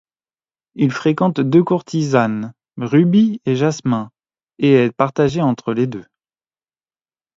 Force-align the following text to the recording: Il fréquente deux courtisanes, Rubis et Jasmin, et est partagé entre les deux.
Il 0.73 0.89
fréquente 0.91 1.39
deux 1.41 1.63
courtisanes, 1.63 2.55
Rubis 2.75 3.39
et 3.45 3.55
Jasmin, 3.55 4.09
et 4.57 4.71
est 4.85 4.91
partagé 4.91 5.43
entre 5.43 5.73
les 5.75 5.85
deux. 5.85 6.07